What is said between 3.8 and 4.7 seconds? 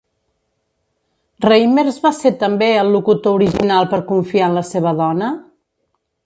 per confiar en la